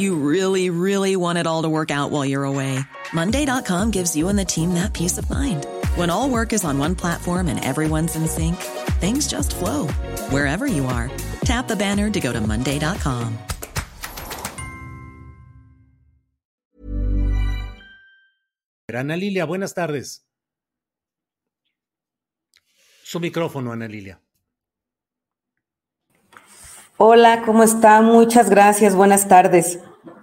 [0.00, 2.80] You really, really want it all to work out while you're away.
[3.12, 5.66] Monday.com gives you and the team that peace of mind.
[5.94, 8.56] When all work is on one platform and everyone's in sync,
[8.96, 9.88] things just flow
[10.30, 11.10] wherever you are.
[11.44, 13.36] Tap the banner to go to Monday.com.
[18.88, 20.24] Ana Lilia, buenas tardes.
[23.04, 24.18] Su micrófono, Ana Lilia.
[26.96, 28.00] Hola, ¿cómo está?
[28.00, 29.78] Muchas gracias, buenas tardes.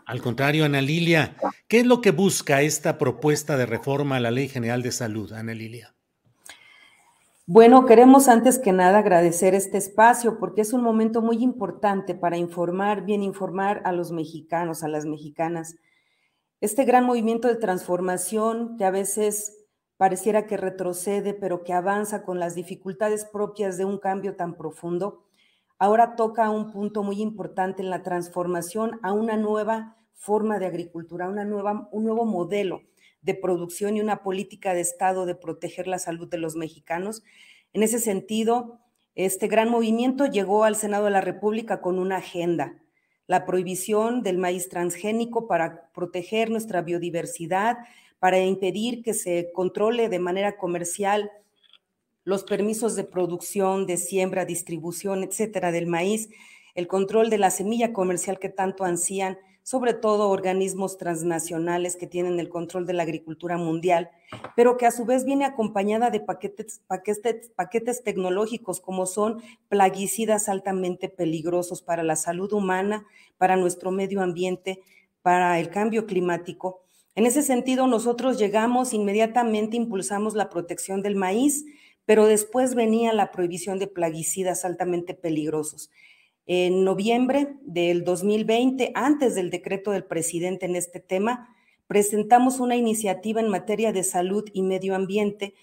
[0.07, 1.35] Al contrario, Ana Lilia,
[1.67, 5.33] ¿qué es lo que busca esta propuesta de reforma a la Ley General de Salud,
[5.33, 5.93] Ana Lilia?
[7.45, 12.37] Bueno, queremos antes que nada agradecer este espacio porque es un momento muy importante para
[12.37, 15.75] informar, bien informar a los mexicanos, a las mexicanas.
[16.61, 22.39] Este gran movimiento de transformación que a veces pareciera que retrocede, pero que avanza con
[22.39, 25.25] las dificultades propias de un cambio tan profundo,
[25.79, 31.29] ahora toca un punto muy importante en la transformación a una nueva forma de agricultura,
[31.29, 32.81] una nueva, un nuevo modelo
[33.21, 37.23] de producción y una política de Estado de proteger la salud de los mexicanos.
[37.73, 38.79] En ese sentido,
[39.15, 42.77] este gran movimiento llegó al Senado de la República con una agenda,
[43.27, 47.77] la prohibición del maíz transgénico para proteger nuestra biodiversidad,
[48.19, 51.31] para impedir que se controle de manera comercial
[52.23, 56.29] los permisos de producción, de siembra, distribución, etcétera, del maíz,
[56.75, 62.39] el control de la semilla comercial que tanto ansían, sobre todo organismos transnacionales que tienen
[62.39, 64.09] el control de la agricultura mundial,
[64.55, 70.47] pero que a su vez viene acompañada de paquetes, paquetes, paquetes tecnológicos como son plaguicidas
[70.47, 73.05] altamente peligrosos para la salud humana,
[73.37, 74.79] para nuestro medio ambiente,
[75.21, 76.85] para el cambio climático.
[77.13, 81.65] En ese sentido, nosotros llegamos inmediatamente, impulsamos la protección del maíz,
[82.05, 85.89] pero después venía la prohibición de plaguicidas altamente peligrosos.
[86.49, 91.53] En noviembre del 2020, antes del decreto del presidente en este tema,
[91.87, 95.55] presentamos una iniciativa en materia de salud y medio ambiente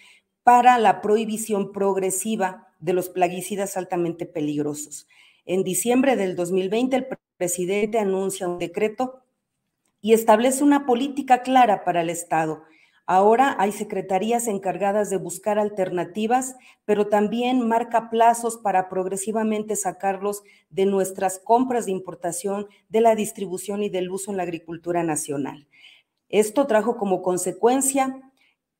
[0.43, 5.09] para la prohibición progresiva de los plaguicidas altamente peligrosos.
[5.47, 7.06] En diciembre del 2020, el
[7.39, 9.22] presidente anuncia un decreto
[10.03, 12.62] y establece una política clara para el Estado
[13.06, 16.56] Ahora hay secretarías encargadas de buscar alternativas,
[16.87, 23.82] pero también marca plazos para progresivamente sacarlos de nuestras compras de importación, de la distribución
[23.82, 25.69] y del uso en la agricultura nacional.
[26.31, 28.22] Esto trajo como consecuencia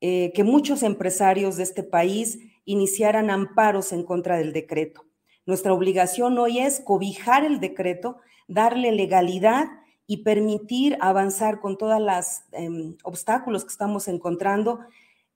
[0.01, 5.05] eh, que muchos empresarios de este país iniciaran amparos en contra del decreto.
[5.45, 8.17] Nuestra obligación hoy es cobijar el decreto,
[8.49, 9.67] darle legalidad
[10.07, 14.81] y permitir avanzar con todos los em, obstáculos que estamos encontrando,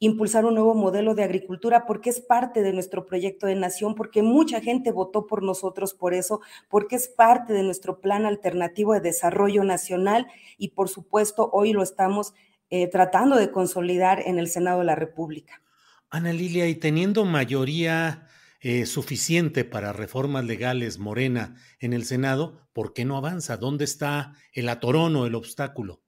[0.00, 4.22] impulsar un nuevo modelo de agricultura, porque es parte de nuestro proyecto de nación, porque
[4.22, 9.00] mucha gente votó por nosotros por eso, porque es parte de nuestro plan alternativo de
[9.00, 12.34] desarrollo nacional y por supuesto hoy lo estamos
[12.70, 15.62] eh, tratando de consolidar en el Senado de la República.
[16.10, 18.28] Ana Lilia, y teniendo mayoría
[18.60, 23.56] eh, suficiente para reformas legales Morena en el Senado, ¿por qué no avanza?
[23.56, 26.02] ¿Dónde está el atorón o el obstáculo?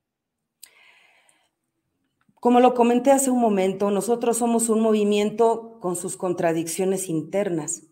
[2.34, 7.83] Como lo comenté hace un momento, nosotros somos un movimiento con sus contradicciones internas.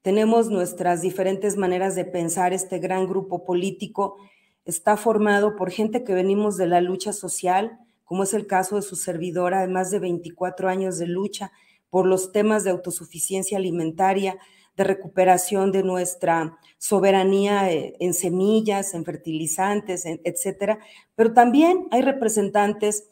[0.00, 2.52] Tenemos nuestras diferentes maneras de pensar.
[2.52, 4.16] Este gran grupo político
[4.64, 8.82] está formado por gente que venimos de la lucha social, como es el caso de
[8.82, 11.52] su servidora, de más de 24 años de lucha
[11.92, 14.38] por los temas de autosuficiencia alimentaria,
[14.78, 20.78] de recuperación de nuestra soberanía eh, en semillas, en fertilizantes, etcétera.
[21.14, 23.10] Pero también hay representantes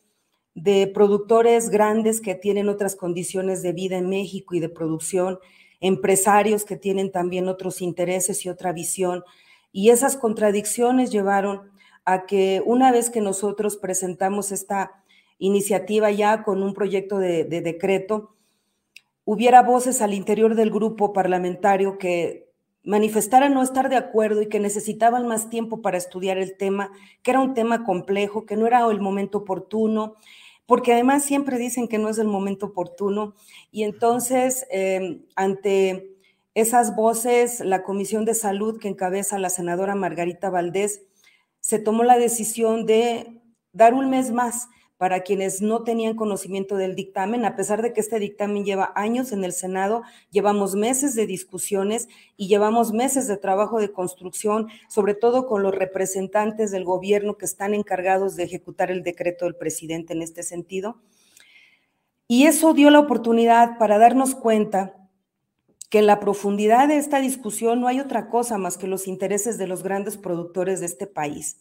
[0.55, 5.39] de productores grandes que tienen otras condiciones de vida en México y de producción,
[5.81, 9.25] empresarios que tienen también otros intereses y otra visión.
[9.73, 11.71] Y esas contradicciones llevaron
[12.07, 15.05] a que una vez que nosotros presentamos esta
[15.37, 18.37] iniciativa ya con un proyecto de, de decreto,
[19.33, 22.51] hubiera voces al interior del grupo parlamentario que
[22.83, 26.91] manifestaran no estar de acuerdo y que necesitaban más tiempo para estudiar el tema,
[27.23, 30.17] que era un tema complejo, que no era el momento oportuno,
[30.67, 33.35] porque además siempre dicen que no es el momento oportuno.
[33.71, 36.17] Y entonces, em, ante
[36.57, 41.03] esas voces, la Comisión de Salud que encabeza la senadora Margarita Valdés
[41.61, 43.41] se tomó la decisión de
[43.73, 44.67] dar un mes más
[45.01, 49.33] para quienes no tenían conocimiento del dictamen, a pesar de que este dictamen lleva años
[49.33, 52.07] en el Senado, llevamos meses de discusiones
[52.37, 57.47] y llevamos meses de trabajo de construcción, sobre todo con los representantes del gobierno que
[57.47, 60.99] están encargados de ejecutar el decreto del presidente en este sentido.
[62.29, 65.09] Y eso dio la oportunidad para darnos cuenta
[65.89, 69.57] que en la profundidad de esta discusión no hay otra cosa más que los intereses
[69.57, 71.57] de los grandes productores de este país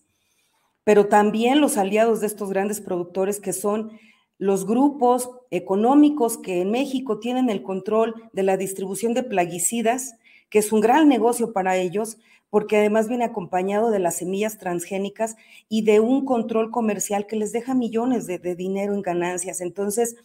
[0.84, 3.92] pero también los aliados de estos grandes productores que son
[4.40, 10.16] los grupos económicos que en México tienen el control de la distribución de plaguicidas,
[10.50, 12.18] que es un gran negocio para ellos,
[12.50, 15.36] porque además viene acompañado de las semillas transgénicas
[15.68, 19.62] y de un control comercial que les deja millones de, dinero en ganancias.
[19.62, 20.16] Entonces,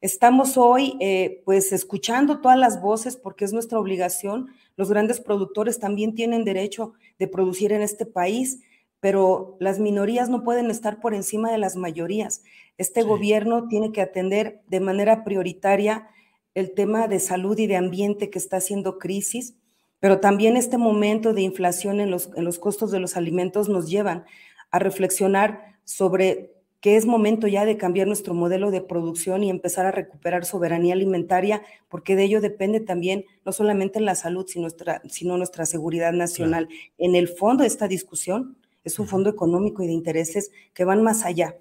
[0.00, 4.48] estamos hoy eh, pues escuchando todas las voces porque es nuestra obligación.
[4.76, 8.60] Los grandes productores también tienen derecho de producir en este país
[9.00, 12.42] pero las minorías no pueden estar por encima de las mayorías.
[12.78, 16.08] Este gobierno tiene que atender de manera prioritaria
[16.54, 19.54] el tema de salud y de ambiente que está haciendo crisis,
[20.00, 23.88] pero también este momento de inflación en los, en los costos de los alimentos nos
[23.88, 24.24] llevan
[24.70, 29.86] a reflexionar sobre que es momento ya de cambiar nuestro modelo de producción y empezar
[29.86, 35.02] a recuperar soberanía alimentaria, porque de ello depende también no solamente la salud, sino nuestra,
[35.08, 36.68] sino nuestra seguridad nacional.
[36.96, 38.56] En el fondo de esta discusión,
[38.88, 41.56] es un fondo económico y de intereses que van más allá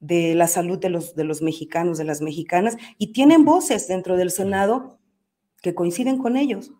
[0.00, 4.16] de la salud de los, de los mexicanos, de las mexicanas, y tienen voces dentro
[4.16, 4.98] del Senado
[5.62, 6.72] que coinciden con ellos.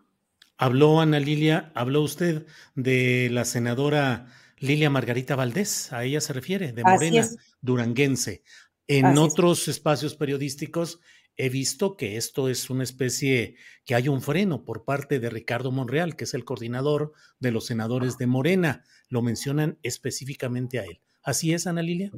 [0.57, 2.45] Habló Ana Lilia, habló usted
[2.75, 4.27] de la senadora
[4.57, 7.27] Lilia Margarita Valdés, a ella se refiere, de Morena,
[7.61, 8.43] duranguense.
[8.87, 10.99] En otros espacios periodísticos
[11.37, 13.55] he visto que esto es una especie,
[13.85, 17.65] que hay un freno por parte de Ricardo Monreal, que es el coordinador de los
[17.65, 18.83] senadores de Morena.
[19.09, 21.01] Lo mencionan específicamente a él.
[21.23, 22.11] ¿Así es, Ana Lilia?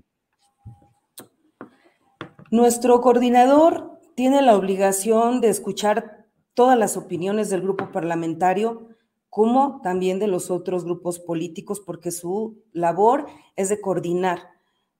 [2.51, 8.89] Nuestro coordinador tiene la obligación de escuchar todas las opiniones del grupo parlamentario,
[9.29, 13.25] como también de los otros grupos políticos, porque su labor
[13.55, 14.49] es de coordinar,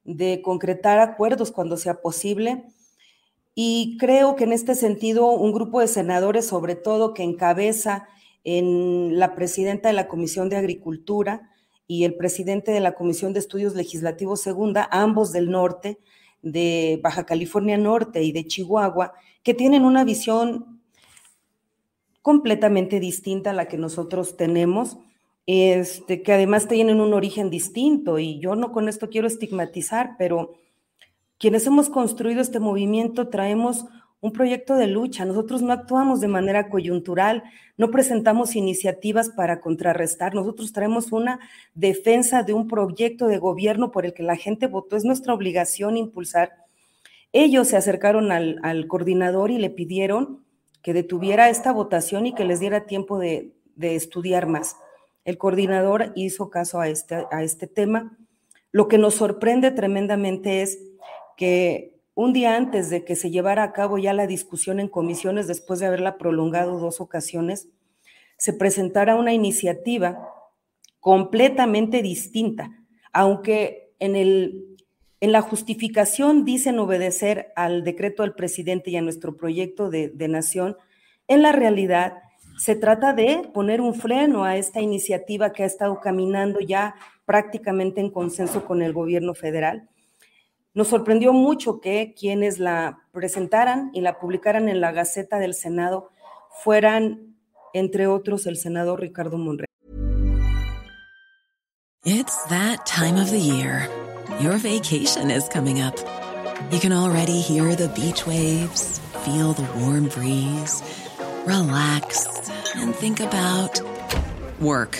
[0.04, 2.66] de concretar acuerdos cuando sea posible
[3.56, 8.08] y creo que en este sentido, un grupo de senadores, sobre todo que encabeza
[8.44, 11.52] en la presidenta de la Comisión de Agricultura
[11.88, 16.00] y el presidente de la Comisión de Estudios Legislativos Segunda, ambos del norte,
[16.42, 19.14] de Baja California Norte y de Chihuahua,
[19.44, 20.82] que tienen una visión
[22.22, 24.98] completamente distinta a la que nosotros tenemos,
[25.46, 28.18] este, que además tienen un origen distinto.
[28.18, 30.54] Y yo no con esto quiero estigmatizar, pero
[31.38, 33.85] quienes hemos construido este movimiento traemos
[34.24, 35.25] un proyecto de lucha.
[35.25, 37.44] Nosotros no actuamos de manera coyuntural,
[37.75, 40.33] no presentamos iniciativas para contrarrestar.
[40.33, 41.41] Nosotros traemos una
[41.74, 44.95] defensa de un proyecto de gobierno por el que la gente votó.
[44.95, 46.53] Es nuestra obligación impulsar.
[47.33, 50.45] Ellos se acercaron al, coordinador y le pidieron
[50.81, 54.78] que detuviera esta votación y que les diera tiempo de, estudiar más.
[55.25, 58.18] El coordinador hizo caso a este, a este tema.
[58.71, 60.80] Lo que nos sorprende tremendamente es
[61.37, 65.47] que un día antes de que se llevara a cabo ya la discusión en comisiones,
[65.47, 67.69] después de haberla prolongado dos ocasiones,
[68.37, 70.30] se presentara una iniciativa
[70.99, 72.71] completamente distinta,
[73.11, 74.78] aunque en, el,
[75.21, 80.28] en la justificación dicen obedecer al decreto del presidente y a nuestro proyecto de, de
[80.28, 80.78] nación,
[81.28, 82.18] en la realidad
[82.57, 87.99] se trata de poner un freno a esta iniciativa que ha estado caminando ya prácticamente
[87.99, 89.90] en consenso con el gobierno federal
[90.73, 96.09] nos sorprendió mucho que quienes la presentaran y la publicaran en la Gaceta del Senado
[96.63, 97.35] fueran,
[97.73, 99.68] entre otros, el senador Ricardo Monreal.
[102.06, 103.87] It's that time of the year.
[104.42, 105.95] Your vacation is coming up.
[106.71, 110.83] You can already hear the beach waves, feel the warm breeze,
[111.45, 112.27] relax
[112.75, 113.80] and think about
[114.59, 114.99] work.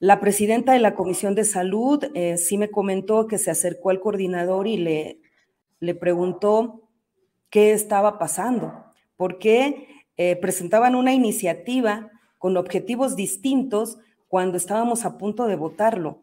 [0.00, 4.00] La presidenta de la Comisión de Salud eh, sí me comentó que se acercó al
[4.00, 5.20] coordinador y le,
[5.78, 6.88] le preguntó
[7.50, 8.86] qué estaba pasando,
[9.18, 16.22] porque eh, presentaban una iniciativa con objetivos distintos cuando estábamos a punto de votarlo.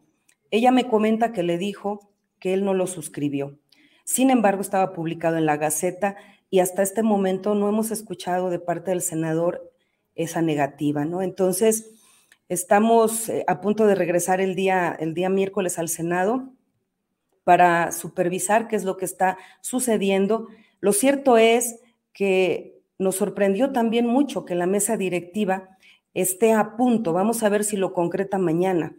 [0.50, 3.60] Ella me comenta que le dijo que él no lo suscribió.
[4.02, 6.16] Sin embargo, estaba publicado en la Gaceta
[6.50, 9.72] y hasta este momento no hemos escuchado de parte del senador
[10.16, 11.22] esa negativa, ¿no?
[11.22, 11.97] Entonces,
[12.48, 16.50] Estamos eh, a punto de regresar el día, el día miércoles al Senado
[17.44, 20.48] para supervisar qué es lo que está sucediendo.
[20.80, 21.80] Lo cierto es
[22.12, 25.68] que nos sorprendió también mucho que la mesa directiva
[26.14, 28.94] esté a punto, vamos a ver si lo concreta mañana,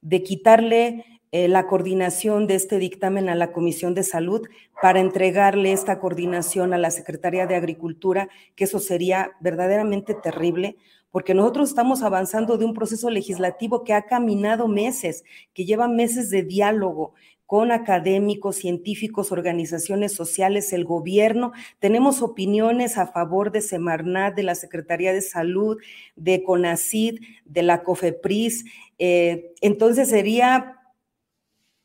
[0.00, 4.48] de quitarle eh, la coordinación de este dictamen a la Comisión de Salud
[4.80, 10.76] para entregarle esta coordinación a la Secretaría de Agricultura, que eso sería verdaderamente terrible,
[11.12, 15.22] porque nosotros estamos avanzando de un proceso legislativo que ha caminado meses,
[15.54, 17.14] que lleva meses de diálogo
[17.46, 21.52] con académicos, científicos, organizaciones sociales, el gobierno.
[21.78, 25.76] Tenemos opiniones a favor de Semarnat, de la Secretaría de Salud,
[26.16, 28.64] de CONACID, de la COFEPRIS.
[28.98, 30.80] Eh, entonces sería,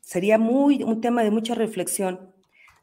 [0.00, 2.32] sería muy, un tema de mucha reflexión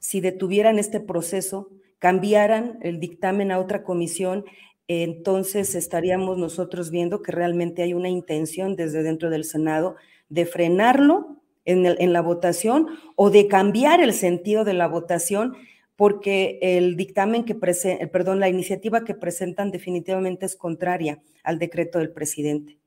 [0.05, 4.45] si detuvieran este proceso, cambiaran el dictamen a otra comisión
[4.87, 9.95] entonces estaríamos nosotros viendo que realmente hay una intención desde dentro del Senado
[10.29, 15.55] de frenarlo en, la votación o de cambiar el sentido de la votación
[15.95, 21.99] porque el dictamen que presenta, perdón, la iniciativa que presentan definitivamente es contraria al decreto
[21.99, 22.77] del presidente.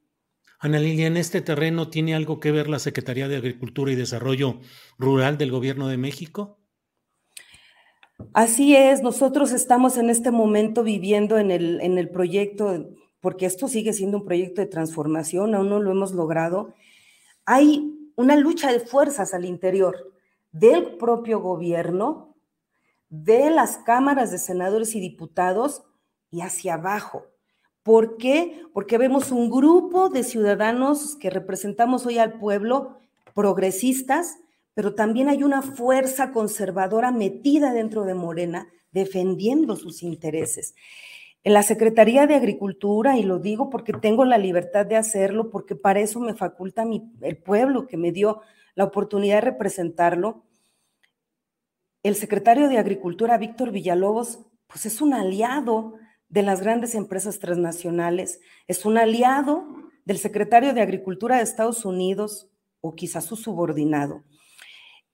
[0.60, 4.60] Ana Lilia, en este terreno tiene algo que ver la Secretaría de Agricultura y Desarrollo
[4.98, 6.57] Rural del Gobierno de México?
[8.32, 12.88] Así es, nosotros estamos en este momento viviendo en el, en el proyecto,
[13.20, 16.74] porque esto sigue siendo un proyecto de transformación, aún no lo hemos logrado.
[17.44, 20.12] Hay una lucha de fuerzas al interior
[20.52, 22.34] del propio gobierno,
[23.08, 25.82] de las cámaras de senadores y diputados
[26.30, 27.24] y hacia abajo.
[27.82, 28.62] ¿Por qué?
[28.74, 32.98] Porque vemos un grupo de ciudadanos que representamos hoy al pueblo,
[33.34, 34.36] progresistas,
[34.78, 40.76] pero también hay una fuerza conservadora metida dentro de Morena defendiendo sus intereses.
[41.42, 45.74] En la Secretaría de Agricultura, y lo digo porque tengo la libertad de hacerlo, porque
[45.74, 46.84] para eso me faculta
[47.22, 48.40] el pueblo que me dio
[48.76, 50.44] la oportunidad de representarlo,
[52.04, 55.94] el secretario de Agricultura, Víctor Villalobos, pues es un aliado
[56.28, 59.66] de las grandes empresas transnacionales, es un aliado
[60.04, 62.48] del secretario de Agricultura de Estados Unidos
[62.80, 64.22] o quizás su subordinado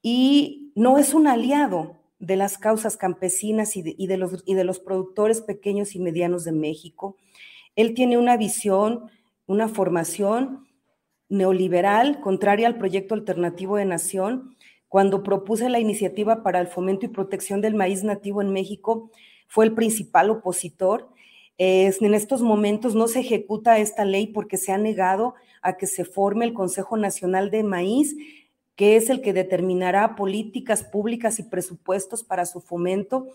[0.06, 4.78] y no es un aliado de las causas campesinas y de, los, y de los
[4.78, 7.16] productores pequeños y medianos de México.
[7.74, 9.10] Él tiene una visión,
[9.46, 10.68] una formación
[11.30, 14.54] neoliberal, contraria al proyecto alternativo de nación.
[14.88, 19.10] Cuando propuse la iniciativa para el fomento y protección del maíz nativo en México,
[19.48, 21.08] fue el principal opositor.
[21.56, 26.04] en estos momentos no se ejecuta esta ley porque se ha negado a que se
[26.04, 28.14] forme el Consejo Nacional de Maíz,
[28.76, 33.28] que es el que determinará políticas públicas y presupuestos para su fomento.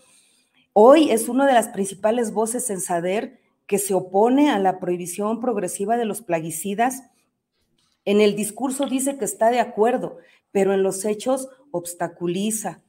[0.72, 5.40] Hoy es una de las principales voces en SADER que se opone a la prohibición
[5.40, 7.04] progresiva de los plaguicidas.
[8.04, 10.18] En el discurso dice que está de acuerdo,
[10.52, 12.82] pero en los hechos obstaculiza,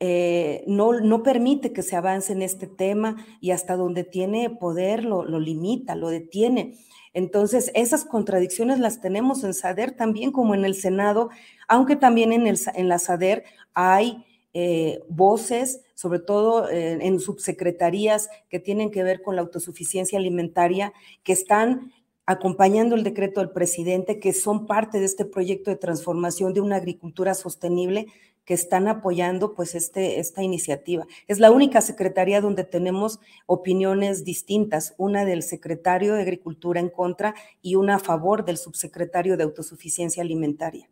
[0.00, 5.04] eh, no, no, permite que se avance en este tema y hasta donde tiene poder
[5.04, 6.78] lo, lo limita, lo detiene.
[7.12, 11.28] Entonces, esas contradicciones las tenemos en SADER también como en el Senado,
[11.68, 18.30] aunque también en, el, en la SADER hay eh, voces, sobre todo eh, en subsecretarías
[18.48, 20.92] que tienen que ver con la autosuficiencia alimentaria,
[21.22, 21.92] que están
[22.26, 26.76] acompañando el decreto del presidente, que son parte de este proyecto de transformación de una
[26.76, 28.06] agricultura sostenible,
[28.50, 31.06] que están apoyando pues este, esta iniciativa.
[31.28, 37.36] Es la única secretaría donde tenemos opiniones distintas, una del secretario de Agricultura en contra
[37.62, 40.90] y una a favor del subsecretario de Autosuficiencia Alimentaria.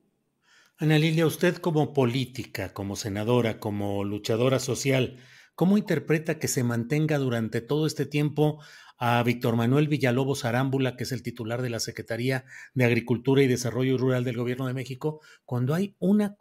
[0.77, 5.17] Ana Lilia, usted como política, como senadora, como luchadora social,
[5.57, 8.61] ¿cómo interpreta que se mantenga durante todo este tiempo
[8.99, 13.47] a Víctor Manuel Villalobos Arámbula, que es el titular de la Secretaría de Agricultura y
[13.47, 16.37] Desarrollo Rural del Gobierno de México, cuando hay una,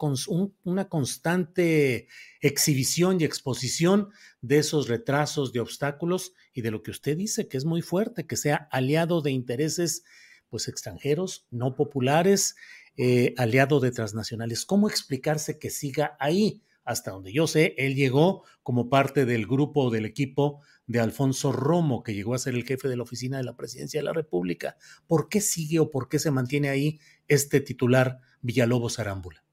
[0.64, 2.08] una constante
[2.40, 4.08] exhibición y exposición
[4.40, 8.26] de esos retrasos, de obstáculos y de lo que usted dice, que es muy fuerte,
[8.26, 10.02] que sea aliado de intereses
[10.48, 12.56] pues extranjeros, no populares,
[12.96, 14.64] eh, aliado de transnacionales.
[14.64, 16.62] ¿Cómo explicarse que siga ahí?
[16.84, 22.02] Hasta donde yo sé, él llegó como parte del grupo del equipo de Alfonso Romo,
[22.02, 24.76] que llegó a ser el jefe de la oficina de la presidencia de la República.
[25.06, 29.44] ¿Por qué sigue o por qué se mantiene ahí este titular Villalobos Arámbula?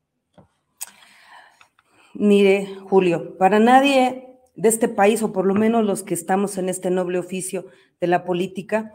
[2.14, 6.70] Mire, Julio, para nadie de este país, o por lo menos los que estamos en
[6.70, 7.68] este noble oficio
[8.00, 8.94] de la política,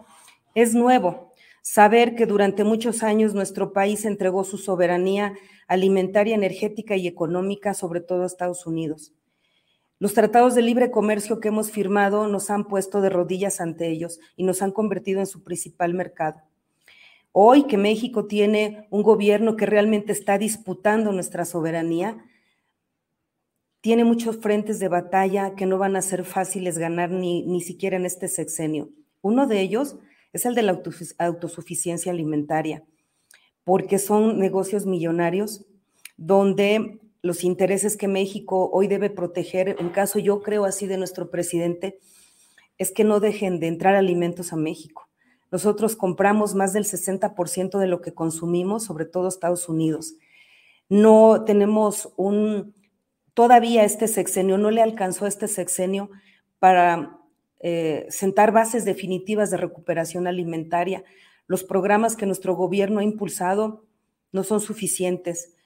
[0.54, 5.34] es nuevo saber que durante muchos años nuestro país entregó su soberanía
[5.68, 9.12] alimentaria, energética y económica, sobre todo a Estados Unidos.
[10.00, 14.18] Los tratados de libre comercio que hemos firmado nos han puesto de rodillas ante ellos
[14.34, 16.40] y nos han convertido en su principal mercado.
[17.32, 22.24] Hoy que México tiene un gobierno que realmente está disputando nuestra soberanía,
[23.82, 27.98] tiene muchos frentes de batalla que no van a ser fáciles ganar ni, ni siquiera
[27.98, 28.88] en este sexenio.
[29.20, 29.98] Uno de ellos
[30.32, 30.80] es el de la
[31.18, 32.84] autosuficiencia alimentaria,
[33.64, 35.66] porque son negocios millonarios
[36.16, 41.30] donde los intereses que México hoy debe proteger, en caso yo creo así de nuestro
[41.30, 41.98] presidente,
[42.78, 45.08] es que no dejen de entrar alimentos a México.
[45.50, 50.14] Nosotros compramos más del 60% de lo que consumimos, sobre todo Estados Unidos.
[50.88, 52.74] No tenemos un,
[53.34, 56.10] todavía este sexenio, no le alcanzó este sexenio
[56.58, 57.18] para
[57.58, 61.04] eh, sentar bases definitivas de recuperación alimentaria.
[61.46, 63.84] Los programas que nuestro gobierno ha impulsado
[64.32, 65.56] no son suficientes.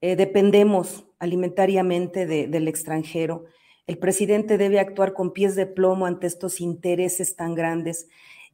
[0.00, 3.44] Eh, dependemos alimentariamente del extranjero.
[3.86, 8.08] El presidente debe actuar con pies de plomo ante estos intereses tan grandes.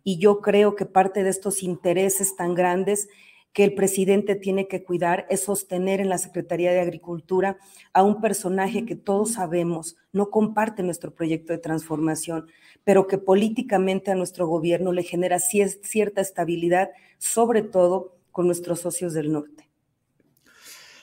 [0.05, 3.09] Y yo creo que parte de estos intereses tan grandes
[3.53, 7.59] que el presidente tiene que cuidar es sostener en la Secretaría de Agricultura
[7.93, 12.47] a un personaje que todos sabemos no comparte nuestro proyecto de transformación,
[12.85, 19.13] pero que políticamente a nuestro gobierno le genera cierta estabilidad, sobre todo con nuestros socios
[19.13, 19.72] del norte.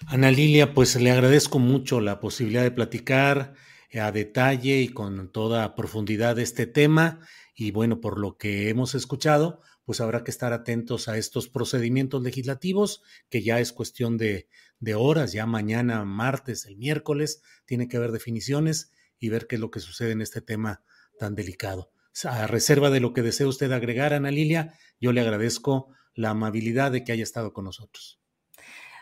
[0.08, 3.54] Ana Lilia, pues le agradezco mucho la posibilidad de platicar
[3.94, 7.20] a detalle y con toda profundidad este tema.
[7.56, 12.24] Y bueno, por lo que hemos escuchado, pues habrá que estar atentos a estos procedimientos
[12.24, 14.48] legislativos, que ya es cuestión de,
[14.80, 19.62] de horas, ya mañana, martes, el miércoles, tiene que haber definiciones y ver qué es
[19.62, 20.84] lo que sucede en este tema
[21.18, 21.92] tan delicado.
[22.24, 26.92] A reserva de lo que desea usted agregar, Ana Lilia, yo le agradezco la amabilidad
[26.92, 28.19] de que haya estado con nosotros.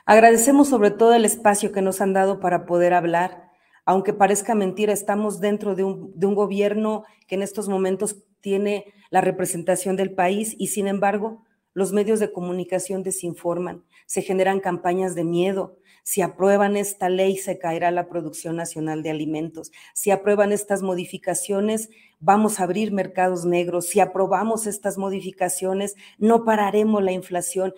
[0.07, 3.51] Agradecemos sobre todo el espacio que nos han dado para poder hablar.
[3.83, 8.85] Aunque parezca mentira, estamos dentro de un, de un gobierno que en estos momentos tiene
[9.09, 11.43] la representación del país y sin embargo
[11.73, 17.59] los medios de comunicación desinforman, se generan campañas de miedo, si aprueban esta ley, se
[17.59, 19.73] caerá la producción nacional de alimentos.
[19.93, 21.89] Si aprueban estas modificaciones,
[22.21, 23.87] vamos a abrir mercados negros.
[23.87, 27.73] Si aprobamos estas modificaciones, no pararemos la inflación.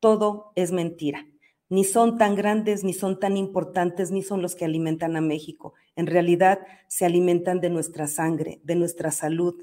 [0.00, 1.31] Todo es mentira.
[1.72, 5.72] Ni son tan grandes, ni son tan importantes, ni son los que alimentan a México.
[5.96, 9.54] En realidad, se alimentan de nuestra sangre, de nuestra salud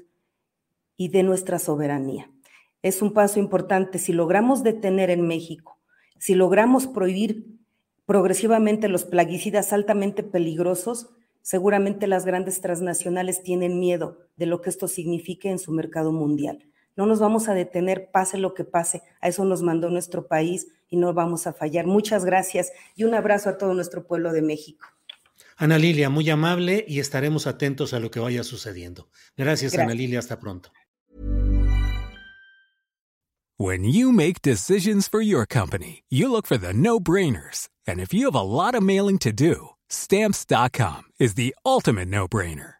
[0.96, 2.28] y de nuestra soberanía.
[2.82, 4.00] Es un paso importante.
[4.00, 5.78] Si logramos detener en México,
[6.18, 7.46] si logramos prohibir
[8.06, 11.10] progresivamente los plaguicidas altamente peligrosos,
[11.42, 16.69] seguramente las grandes transnacionales tienen miedo de lo que esto signifique en su mercado mundial.
[16.96, 19.02] No nos vamos a detener, pase lo que pase.
[19.20, 21.86] A eso nos mandó nuestro país y no vamos a fallar.
[21.86, 24.86] Muchas gracias y un abrazo a todo nuestro pueblo de México.
[25.56, 29.08] Ana Lilia, muy amable y estaremos atentos a lo que vaya sucediendo.
[29.36, 29.82] Gracias, Gracias.
[29.82, 30.18] Ana Lilia.
[30.18, 30.70] Hasta pronto.
[33.58, 37.68] When you make decisions for your company, you look for the no-brainers.
[37.86, 42.79] And if you have a lot of mailing to do, stamps.com is the ultimate no-brainer.